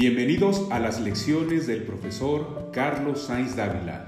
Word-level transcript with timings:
Bienvenidos 0.00 0.70
a 0.70 0.78
las 0.78 1.00
lecciones 1.00 1.66
del 1.66 1.82
profesor 1.82 2.70
Carlos 2.72 3.22
Sainz 3.22 3.56
Dávila, 3.56 4.06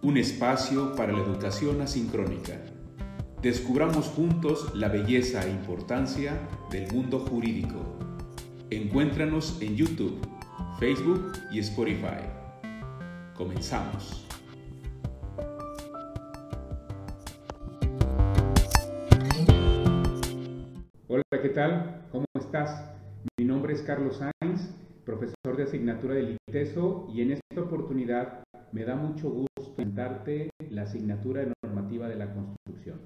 un 0.00 0.16
espacio 0.16 0.94
para 0.94 1.12
la 1.12 1.18
educación 1.18 1.80
asincrónica. 1.80 2.52
Descubramos 3.42 4.06
juntos 4.06 4.72
la 4.76 4.86
belleza 4.86 5.44
e 5.44 5.50
importancia 5.50 6.38
del 6.70 6.92
mundo 6.92 7.18
jurídico. 7.18 7.98
Encuéntranos 8.70 9.60
en 9.60 9.74
YouTube, 9.74 10.24
Facebook 10.78 11.32
y 11.50 11.58
Spotify. 11.58 12.22
Comenzamos. 13.34 14.24
Hola, 21.08 21.24
¿qué 21.42 21.48
tal? 21.48 22.06
¿Cómo 22.12 22.24
estás? 22.38 22.88
Mi 23.36 23.44
nombre 23.44 23.74
es 23.74 23.82
Carlos 23.82 24.18
Sainz, 24.18 24.70
profesor 25.04 25.56
de 25.56 25.64
asignatura 25.64 26.14
del 26.14 26.36
ITESO 26.48 27.08
y 27.12 27.22
en 27.22 27.32
esta 27.32 27.60
oportunidad 27.60 28.44
me 28.72 28.84
da 28.84 28.94
mucho 28.94 29.30
gusto 29.30 29.74
presentarte 29.74 30.50
la 30.70 30.82
asignatura 30.82 31.42
de 31.42 31.52
normativa 31.64 32.08
de 32.08 32.16
la 32.16 32.32
construcción. 32.32 33.00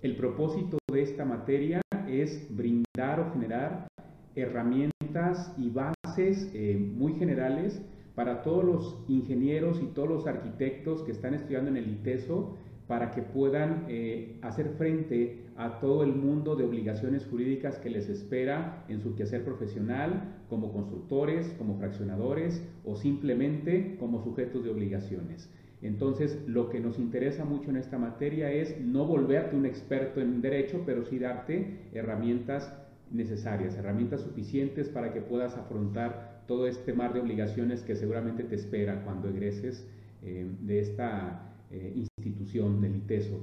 El 0.00 0.16
propósito 0.16 0.78
de 0.92 1.02
esta 1.02 1.24
materia 1.24 1.80
es 2.08 2.46
brindar 2.54 3.20
o 3.20 3.32
generar 3.32 3.88
herramientas 4.34 5.52
y 5.58 5.70
bases 5.70 6.50
eh, 6.54 6.76
muy 6.76 7.14
generales 7.14 7.82
para 8.14 8.42
todos 8.42 8.64
los 8.64 9.04
ingenieros 9.08 9.80
y 9.82 9.86
todos 9.86 10.08
los 10.08 10.26
arquitectos 10.26 11.02
que 11.02 11.12
están 11.12 11.34
estudiando 11.34 11.70
en 11.70 11.76
el 11.76 11.88
ITESO 11.88 12.56
para 12.88 13.10
que 13.10 13.20
puedan 13.20 13.84
eh, 13.88 14.38
hacer 14.40 14.70
frente 14.70 15.44
a 15.56 15.78
todo 15.78 16.02
el 16.02 16.14
mundo 16.14 16.56
de 16.56 16.64
obligaciones 16.64 17.26
jurídicas 17.26 17.78
que 17.78 17.90
les 17.90 18.08
espera 18.08 18.84
en 18.88 19.00
su 19.00 19.14
quehacer 19.14 19.44
profesional, 19.44 20.36
como 20.48 20.72
constructores, 20.72 21.54
como 21.58 21.76
fraccionadores 21.76 22.66
o 22.84 22.96
simplemente 22.96 23.96
como 24.00 24.24
sujetos 24.24 24.64
de 24.64 24.70
obligaciones. 24.70 25.50
Entonces, 25.82 26.42
lo 26.46 26.70
que 26.70 26.80
nos 26.80 26.98
interesa 26.98 27.44
mucho 27.44 27.70
en 27.70 27.76
esta 27.76 27.98
materia 27.98 28.50
es 28.50 28.80
no 28.80 29.04
volverte 29.04 29.54
un 29.54 29.66
experto 29.66 30.20
en 30.20 30.40
derecho, 30.40 30.82
pero 30.86 31.04
sí 31.04 31.18
darte 31.18 31.90
herramientas 31.92 32.74
necesarias, 33.10 33.76
herramientas 33.76 34.22
suficientes 34.22 34.88
para 34.88 35.12
que 35.12 35.20
puedas 35.20 35.56
afrontar 35.56 36.42
todo 36.46 36.66
este 36.66 36.94
mar 36.94 37.12
de 37.12 37.20
obligaciones 37.20 37.82
que 37.82 37.94
seguramente 37.94 38.42
te 38.44 38.54
espera 38.54 39.04
cuando 39.04 39.28
egreses 39.28 39.86
eh, 40.22 40.46
de 40.60 40.80
esta 40.80 41.54
eh, 41.70 41.92
institución 41.94 42.07
del 42.80 42.96
ITESO. 42.96 43.38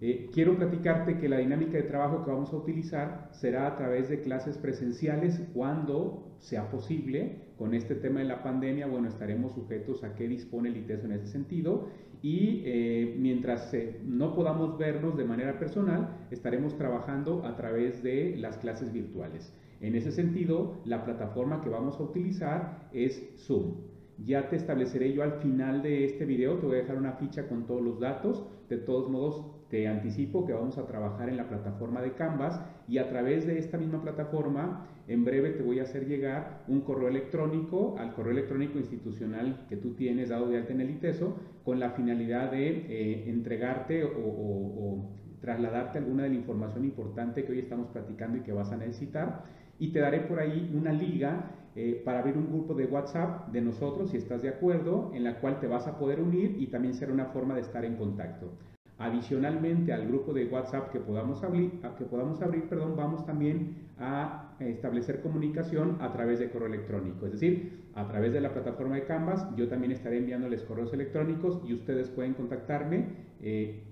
Eh, 0.00 0.30
quiero 0.32 0.56
platicarte 0.56 1.18
que 1.18 1.28
la 1.28 1.38
dinámica 1.38 1.76
de 1.76 1.84
trabajo 1.84 2.24
que 2.24 2.30
vamos 2.30 2.52
a 2.52 2.56
utilizar 2.56 3.28
será 3.30 3.68
a 3.68 3.76
través 3.76 4.08
de 4.08 4.20
clases 4.20 4.58
presenciales 4.58 5.40
cuando 5.54 6.36
sea 6.40 6.70
posible. 6.70 7.52
Con 7.56 7.74
este 7.74 7.94
tema 7.94 8.18
de 8.18 8.26
la 8.26 8.42
pandemia, 8.42 8.88
bueno, 8.88 9.06
estaremos 9.06 9.52
sujetos 9.52 10.02
a 10.02 10.14
qué 10.16 10.26
dispone 10.26 10.70
el 10.70 10.78
ITESO 10.78 11.06
en 11.06 11.12
ese 11.12 11.28
sentido 11.28 11.88
y 12.20 12.62
eh, 12.64 13.16
mientras 13.18 13.72
no 14.04 14.34
podamos 14.34 14.76
vernos 14.78 15.16
de 15.16 15.24
manera 15.24 15.58
personal, 15.58 16.26
estaremos 16.30 16.76
trabajando 16.76 17.44
a 17.44 17.54
través 17.56 18.02
de 18.02 18.36
las 18.36 18.58
clases 18.58 18.92
virtuales. 18.92 19.52
En 19.80 19.96
ese 19.96 20.12
sentido, 20.12 20.80
la 20.84 21.04
plataforma 21.04 21.60
que 21.60 21.68
vamos 21.68 21.98
a 21.98 22.02
utilizar 22.04 22.88
es 22.92 23.22
Zoom. 23.36 23.91
Ya 24.24 24.48
te 24.48 24.56
estableceré 24.56 25.12
yo 25.12 25.22
al 25.22 25.32
final 25.40 25.82
de 25.82 26.04
este 26.04 26.24
video, 26.24 26.58
te 26.58 26.66
voy 26.66 26.76
a 26.76 26.82
dejar 26.82 26.96
una 26.96 27.12
ficha 27.12 27.48
con 27.48 27.66
todos 27.66 27.82
los 27.82 27.98
datos. 27.98 28.46
De 28.68 28.76
todos 28.76 29.10
modos, 29.10 29.44
te 29.68 29.88
anticipo 29.88 30.46
que 30.46 30.52
vamos 30.52 30.78
a 30.78 30.86
trabajar 30.86 31.28
en 31.28 31.36
la 31.36 31.48
plataforma 31.48 32.00
de 32.00 32.12
Canvas 32.12 32.60
y 32.86 32.98
a 32.98 33.08
través 33.08 33.46
de 33.46 33.58
esta 33.58 33.78
misma 33.78 34.02
plataforma, 34.02 34.86
en 35.08 35.24
breve 35.24 35.50
te 35.50 35.62
voy 35.62 35.80
a 35.80 35.82
hacer 35.82 36.06
llegar 36.06 36.62
un 36.68 36.82
correo 36.82 37.08
electrónico 37.08 37.96
al 37.98 38.14
correo 38.14 38.32
electrónico 38.32 38.78
institucional 38.78 39.66
que 39.68 39.76
tú 39.76 39.94
tienes 39.94 40.28
dado 40.28 40.48
de 40.48 40.58
alta 40.58 40.72
en 40.72 40.82
el 40.82 40.90
ITESO 40.90 41.36
con 41.64 41.80
la 41.80 41.90
finalidad 41.90 42.52
de 42.52 42.68
eh, 42.68 43.24
entregarte 43.28 44.04
o, 44.04 44.10
o 44.10 45.10
trasladarte 45.40 45.98
alguna 45.98 46.22
de 46.22 46.28
la 46.28 46.36
información 46.36 46.84
importante 46.84 47.44
que 47.44 47.52
hoy 47.52 47.58
estamos 47.58 47.88
platicando 47.88 48.38
y 48.38 48.42
que 48.42 48.52
vas 48.52 48.70
a 48.70 48.76
necesitar. 48.76 49.44
Y 49.78 49.92
te 49.92 49.98
daré 49.98 50.20
por 50.20 50.38
ahí 50.38 50.70
una 50.74 50.92
liga 50.92 51.61
eh, 51.74 52.02
para 52.04 52.20
abrir 52.20 52.36
un 52.36 52.48
grupo 52.48 52.74
de 52.74 52.86
WhatsApp 52.86 53.48
de 53.48 53.60
nosotros, 53.60 54.10
si 54.10 54.18
estás 54.18 54.42
de 54.42 54.50
acuerdo, 54.50 55.10
en 55.14 55.24
la 55.24 55.40
cual 55.40 55.58
te 55.60 55.66
vas 55.66 55.86
a 55.86 55.98
poder 55.98 56.20
unir 56.20 56.56
y 56.58 56.66
también 56.66 56.94
será 56.94 57.12
una 57.12 57.26
forma 57.26 57.54
de 57.54 57.62
estar 57.62 57.84
en 57.84 57.96
contacto. 57.96 58.52
Adicionalmente 58.98 59.92
al 59.92 60.06
grupo 60.06 60.32
de 60.32 60.46
WhatsApp 60.46 60.92
que 60.92 61.00
podamos 61.00 61.42
abrir, 61.42 61.72
que 61.98 62.04
podamos 62.04 62.40
abrir 62.42 62.68
perdón, 62.68 62.94
vamos 62.96 63.24
también 63.26 63.88
a 63.98 64.54
establecer 64.60 65.20
comunicación 65.22 65.96
a 66.00 66.12
través 66.12 66.38
de 66.38 66.50
correo 66.50 66.68
electrónico. 66.68 67.26
Es 67.26 67.32
decir, 67.32 67.82
a 67.94 68.06
través 68.06 68.32
de 68.32 68.40
la 68.40 68.52
plataforma 68.52 68.96
de 68.96 69.04
Canvas, 69.04 69.46
yo 69.56 69.68
también 69.68 69.92
estaré 69.92 70.18
enviándoles 70.18 70.62
correos 70.62 70.92
electrónicos 70.92 71.60
y 71.66 71.74
ustedes 71.74 72.10
pueden 72.10 72.34
contactarme. 72.34 73.06
Eh, 73.40 73.82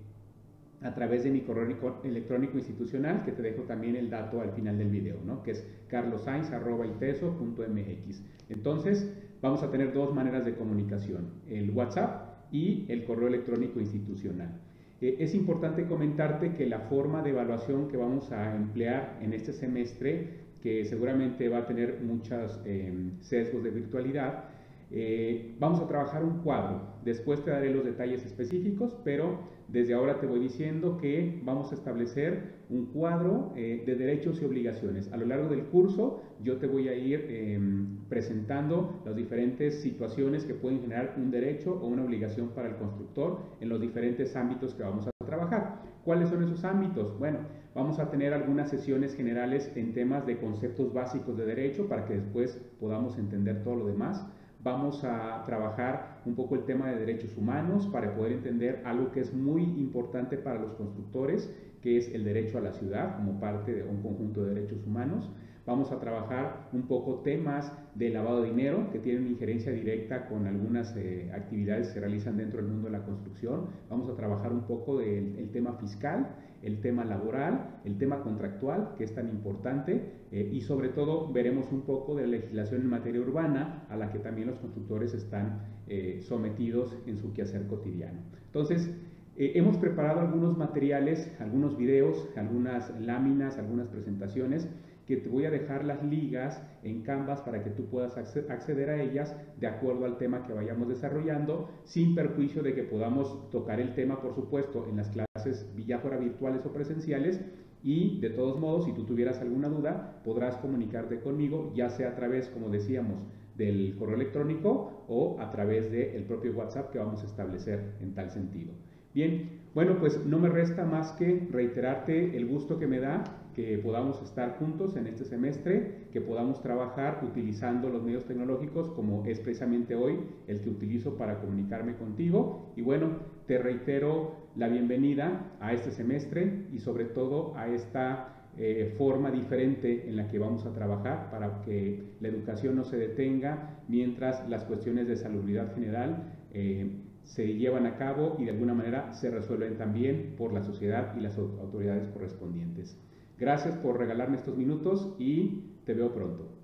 a 0.81 0.93
través 0.93 1.23
de 1.23 1.31
mi 1.31 1.41
correo 1.41 1.65
electrónico 2.03 2.57
institucional, 2.57 3.23
que 3.23 3.31
te 3.31 3.41
dejo 3.41 3.63
también 3.63 3.95
el 3.95 4.09
dato 4.09 4.41
al 4.41 4.51
final 4.51 4.77
del 4.77 4.89
video, 4.89 5.17
¿no? 5.25 5.43
que 5.43 5.51
es 5.51 5.65
carlosainz.iteso.mx. 5.87 8.23
Entonces, 8.49 9.09
vamos 9.41 9.63
a 9.63 9.71
tener 9.71 9.93
dos 9.93 10.13
maneras 10.13 10.45
de 10.45 10.55
comunicación, 10.55 11.29
el 11.47 11.71
WhatsApp 11.71 12.31
y 12.51 12.85
el 12.89 13.05
correo 13.05 13.27
electrónico 13.27 13.79
institucional. 13.79 14.59
Eh, 15.01 15.17
es 15.19 15.33
importante 15.33 15.85
comentarte 15.85 16.53
que 16.53 16.65
la 16.65 16.81
forma 16.81 17.21
de 17.21 17.31
evaluación 17.31 17.87
que 17.87 17.97
vamos 17.97 18.31
a 18.31 18.55
emplear 18.55 19.17
en 19.21 19.33
este 19.33 19.53
semestre, 19.53 20.41
que 20.61 20.85
seguramente 20.85 21.49
va 21.49 21.59
a 21.59 21.65
tener 21.65 22.01
muchos 22.01 22.59
em, 22.65 23.19
sesgos 23.21 23.63
de 23.63 23.71
virtualidad, 23.71 24.45
eh, 24.93 25.55
vamos 25.59 25.79
a 25.79 25.87
trabajar 25.87 26.23
un 26.23 26.39
cuadro. 26.39 26.81
Después 27.03 27.43
te 27.43 27.51
daré 27.51 27.73
los 27.73 27.85
detalles 27.85 28.25
específicos, 28.25 28.97
pero 29.03 29.39
desde 29.67 29.93
ahora 29.93 30.19
te 30.19 30.27
voy 30.27 30.39
diciendo 30.39 30.97
que 30.97 31.39
vamos 31.43 31.71
a 31.71 31.75
establecer 31.75 32.61
un 32.69 32.87
cuadro 32.87 33.53
eh, 33.55 33.83
de 33.85 33.95
derechos 33.95 34.41
y 34.41 34.45
obligaciones. 34.45 35.11
A 35.13 35.17
lo 35.17 35.25
largo 35.25 35.47
del 35.47 35.63
curso 35.63 36.21
yo 36.43 36.57
te 36.57 36.67
voy 36.67 36.89
a 36.89 36.95
ir 36.95 37.25
em, 37.29 37.99
presentando 38.09 39.01
las 39.05 39.15
diferentes 39.15 39.81
situaciones 39.81 40.43
que 40.43 40.53
pueden 40.53 40.81
generar 40.81 41.15
un 41.17 41.31
derecho 41.31 41.79
o 41.81 41.87
una 41.87 42.03
obligación 42.03 42.49
para 42.49 42.67
el 42.67 42.75
constructor 42.75 43.39
en 43.61 43.69
los 43.69 43.79
diferentes 43.79 44.35
ámbitos 44.35 44.73
que 44.73 44.83
vamos 44.83 45.07
a 45.07 45.11
trabajar. 45.25 45.81
¿Cuáles 46.03 46.29
son 46.29 46.43
esos 46.43 46.63
ámbitos? 46.65 47.17
Bueno, 47.17 47.39
vamos 47.73 47.99
a 47.99 48.09
tener 48.09 48.33
algunas 48.33 48.69
sesiones 48.69 49.15
generales 49.15 49.71
en 49.75 49.93
temas 49.93 50.25
de 50.25 50.37
conceptos 50.37 50.93
básicos 50.93 51.37
de 51.37 51.45
derecho 51.45 51.87
para 51.87 52.05
que 52.05 52.15
después 52.15 52.59
podamos 52.79 53.17
entender 53.17 53.63
todo 53.63 53.75
lo 53.75 53.87
demás. 53.87 54.27
Vamos 54.63 55.03
a 55.03 55.43
trabajar 55.47 56.21
un 56.23 56.35
poco 56.35 56.53
el 56.53 56.65
tema 56.65 56.87
de 56.89 56.99
derechos 56.99 57.35
humanos 57.35 57.87
para 57.87 58.13
poder 58.13 58.33
entender 58.33 58.83
algo 58.85 59.11
que 59.11 59.21
es 59.21 59.33
muy 59.33 59.63
importante 59.63 60.37
para 60.37 60.59
los 60.59 60.73
constructores, 60.73 61.51
que 61.81 61.97
es 61.97 62.13
el 62.13 62.23
derecho 62.23 62.59
a 62.59 62.61
la 62.61 62.71
ciudad 62.71 63.15
como 63.15 63.39
parte 63.39 63.73
de 63.73 63.83
un 63.83 64.03
conjunto 64.03 64.43
de 64.43 64.53
derechos 64.53 64.85
humanos. 64.85 65.31
Vamos 65.71 65.89
a 65.93 66.01
trabajar 66.01 66.67
un 66.73 66.81
poco 66.81 67.21
temas 67.21 67.71
de 67.95 68.09
lavado 68.09 68.41
de 68.41 68.49
dinero 68.49 68.89
que 68.91 68.99
tienen 68.99 69.25
injerencia 69.25 69.71
directa 69.71 70.27
con 70.27 70.45
algunas 70.45 70.93
eh, 70.97 71.31
actividades 71.33 71.87
que 71.87 71.93
se 71.93 71.99
realizan 72.01 72.35
dentro 72.35 72.61
del 72.61 72.69
mundo 72.69 72.89
de 72.89 72.97
la 72.97 73.05
construcción. 73.05 73.67
Vamos 73.89 74.09
a 74.09 74.17
trabajar 74.17 74.51
un 74.51 74.63
poco 74.63 74.97
del 74.97 75.49
tema 75.53 75.71
fiscal, 75.75 76.35
el 76.61 76.81
tema 76.81 77.05
laboral, 77.05 77.79
el 77.85 77.97
tema 77.97 78.21
contractual, 78.21 78.95
que 78.97 79.05
es 79.05 79.15
tan 79.15 79.29
importante, 79.29 80.11
eh, 80.33 80.49
y 80.51 80.59
sobre 80.59 80.89
todo 80.89 81.31
veremos 81.31 81.71
un 81.71 81.83
poco 81.83 82.15
de 82.15 82.23
la 82.23 82.31
legislación 82.31 82.81
en 82.81 82.87
materia 82.87 83.21
urbana 83.21 83.85
a 83.87 83.95
la 83.95 84.11
que 84.11 84.19
también 84.19 84.49
los 84.49 84.59
constructores 84.59 85.13
están 85.13 85.61
eh, 85.87 86.19
sometidos 86.21 86.97
en 87.07 87.17
su 87.17 87.31
quehacer 87.31 87.67
cotidiano. 87.67 88.19
Entonces, 88.47 88.93
hemos 89.37 89.77
preparado 89.77 90.19
algunos 90.19 90.57
materiales, 90.57 91.33
algunos 91.39 91.77
videos, 91.77 92.27
algunas 92.35 92.93
láminas, 92.99 93.57
algunas 93.57 93.87
presentaciones 93.87 94.67
que 95.11 95.17
te 95.17 95.27
voy 95.27 95.43
a 95.43 95.51
dejar 95.51 95.83
las 95.83 96.01
ligas 96.05 96.65
en 96.83 97.01
Canvas 97.01 97.41
para 97.41 97.61
que 97.61 97.69
tú 97.69 97.87
puedas 97.87 98.15
acceder 98.17 98.89
a 98.89 99.01
ellas 99.01 99.35
de 99.59 99.67
acuerdo 99.67 100.05
al 100.05 100.17
tema 100.17 100.47
que 100.47 100.53
vayamos 100.53 100.87
desarrollando, 100.87 101.69
sin 101.83 102.15
perjuicio 102.15 102.63
de 102.63 102.73
que 102.73 102.83
podamos 102.83 103.49
tocar 103.49 103.81
el 103.81 103.93
tema, 103.93 104.21
por 104.21 104.33
supuesto, 104.33 104.87
en 104.89 104.95
las 104.95 105.09
clases 105.09 105.69
fuera 106.01 106.17
virtuales 106.17 106.65
o 106.65 106.71
presenciales. 106.71 107.41
Y 107.83 108.21
de 108.21 108.29
todos 108.29 108.57
modos, 108.57 108.85
si 108.85 108.93
tú 108.93 109.03
tuvieras 109.03 109.41
alguna 109.41 109.67
duda, 109.67 110.21
podrás 110.23 110.55
comunicarte 110.57 111.19
conmigo, 111.19 111.73
ya 111.75 111.89
sea 111.89 112.11
a 112.11 112.15
través, 112.15 112.47
como 112.47 112.69
decíamos, 112.69 113.17
del 113.57 113.97
correo 113.99 114.15
electrónico 114.15 115.03
o 115.09 115.41
a 115.41 115.51
través 115.51 115.91
del 115.91 116.23
propio 116.23 116.53
WhatsApp 116.53 116.89
que 116.91 116.99
vamos 116.99 117.21
a 117.21 117.25
establecer 117.25 117.95
en 117.99 118.13
tal 118.13 118.29
sentido. 118.31 118.71
Bien, 119.13 119.60
bueno, 119.73 119.97
pues 119.99 120.25
no 120.25 120.37
me 120.37 120.49
resta 120.49 120.85
más 120.85 121.13
que 121.13 121.47
reiterarte 121.51 122.35
el 122.35 122.45
gusto 122.45 122.77
que 122.77 122.87
me 122.87 122.99
da 122.99 123.23
que 123.53 123.77
podamos 123.77 124.21
estar 124.21 124.57
juntos 124.57 124.95
en 124.95 125.07
este 125.07 125.25
semestre, 125.25 126.07
que 126.11 126.21
podamos 126.21 126.61
trabajar 126.61 127.21
utilizando 127.23 127.89
los 127.89 128.03
medios 128.03 128.25
tecnológicos 128.25 128.89
como 128.91 129.25
es 129.25 129.39
precisamente 129.39 129.95
hoy 129.95 130.19
el 130.47 130.61
que 130.61 130.69
utilizo 130.69 131.17
para 131.17 131.39
comunicarme 131.39 131.95
contigo. 131.95 132.71
Y 132.75 132.81
bueno, 132.81 133.17
te 133.47 133.57
reitero 133.57 134.35
la 134.55 134.67
bienvenida 134.67 135.51
a 135.59 135.73
este 135.73 135.91
semestre 135.91 136.65
y 136.71 136.79
sobre 136.79 137.05
todo 137.05 137.55
a 137.57 137.67
esta 137.67 138.41
eh, 138.57 138.93
forma 138.97 139.31
diferente 139.31 140.07
en 140.07 140.17
la 140.17 140.27
que 140.27 140.39
vamos 140.39 140.65
a 140.65 140.73
trabajar 140.73 141.29
para 141.31 141.61
que 141.61 142.15
la 142.19 142.27
educación 142.27 142.75
no 142.75 142.83
se 142.83 142.97
detenga 142.97 143.81
mientras 143.87 144.47
las 144.49 144.65
cuestiones 144.65 145.07
de 145.07 145.15
salubridad 145.15 145.73
general 145.73 146.33
eh, 146.53 146.89
se 147.23 147.55
llevan 147.55 147.85
a 147.85 147.97
cabo 147.97 148.35
y 148.39 148.45
de 148.45 148.51
alguna 148.51 148.73
manera 148.73 149.13
se 149.13 149.29
resuelven 149.29 149.77
también 149.77 150.35
por 150.37 150.53
la 150.53 150.63
sociedad 150.63 151.15
y 151.17 151.21
las 151.21 151.37
autoridades 151.37 152.07
correspondientes. 152.09 152.97
Gracias 153.37 153.75
por 153.75 153.97
regalarme 153.97 154.37
estos 154.37 154.57
minutos 154.57 155.15
y 155.17 155.63
te 155.85 155.93
veo 155.93 156.13
pronto. 156.13 156.60